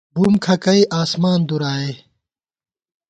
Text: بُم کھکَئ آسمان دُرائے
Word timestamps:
بُم 0.15 0.33
کھکَئ 0.45 0.81
آسمان 1.01 1.39
دُرائے 1.47 1.91